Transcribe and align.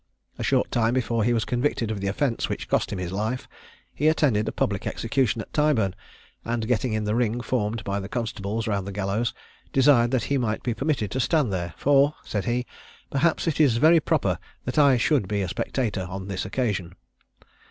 A 0.39 0.43
short 0.43 0.71
time 0.71 0.95
before 0.95 1.23
he 1.23 1.31
was 1.31 1.45
convicted 1.45 1.91
of 1.91 1.99
the 2.01 2.07
offence 2.07 2.49
which 2.49 2.67
cost 2.67 2.91
him 2.91 2.97
his 2.97 3.11
life, 3.11 3.47
he 3.93 4.07
attended 4.07 4.47
a 4.47 4.51
public 4.51 4.87
execution 4.87 5.41
at 5.43 5.53
Tyburn, 5.53 5.93
and 6.43 6.67
getting 6.67 6.93
in 6.93 7.03
the 7.03 7.13
ring 7.13 7.39
formed 7.39 7.83
by 7.83 7.99
the 7.99 8.09
constables 8.09 8.65
round 8.67 8.87
the 8.87 8.91
gallows, 8.91 9.31
desired 9.71 10.09
that 10.09 10.23
he 10.23 10.39
might 10.39 10.63
be 10.63 10.73
permitted 10.73 11.11
to 11.11 11.19
stand 11.19 11.53
there, 11.53 11.75
"for," 11.77 12.15
said 12.23 12.45
he, 12.45 12.65
"perhaps 13.11 13.45
it 13.45 13.59
is 13.61 13.77
very 13.77 13.99
proper 13.99 14.39
that 14.65 14.79
I 14.79 14.97
should 14.97 15.27
be 15.27 15.43
a 15.43 15.47
spectator 15.49 16.07
on 16.09 16.27
this 16.29 16.45
occasion." 16.45 16.95